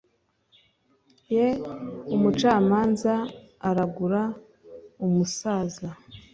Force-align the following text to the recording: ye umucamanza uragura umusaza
ye 1.35 1.47
umucamanza 2.15 3.13
uragura 3.69 4.21
umusaza 5.05 5.89